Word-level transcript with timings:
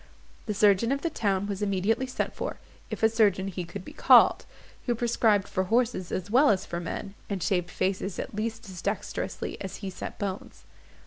The 0.47 0.55
surgeon 0.55 0.91
of 0.91 1.03
the 1.03 1.11
town 1.11 1.45
was 1.45 1.61
immediately 1.61 2.07
sent 2.07 2.33
for, 2.33 2.57
if 2.89 3.03
a 3.03 3.07
surgeon 3.07 3.49
he 3.49 3.63
could 3.63 3.85
be 3.85 3.93
called, 3.93 4.47
who 4.87 4.95
prescribed 4.95 5.47
for 5.47 5.65
horses 5.65 6.11
as 6.11 6.31
well 6.31 6.49
as 6.49 6.65
for 6.65 6.79
men, 6.79 7.13
and 7.29 7.43
shaved 7.43 7.69
faces 7.69 8.17
at 8.17 8.33
least 8.33 8.67
as 8.67 8.81
dexterously 8.81 9.61
as 9.61 9.75
he 9.85 9.91
set 9.91 10.17
bones. 10.17 10.63